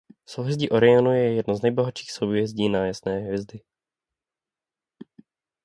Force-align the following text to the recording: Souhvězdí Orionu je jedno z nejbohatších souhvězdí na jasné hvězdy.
Souhvězdí 0.25 0.69
Orionu 0.69 1.11
je 1.13 1.33
jedno 1.35 1.55
z 1.55 1.61
nejbohatších 1.61 2.11
souhvězdí 2.11 2.69
na 2.69 2.85
jasné 2.87 3.19
hvězdy. 3.19 3.59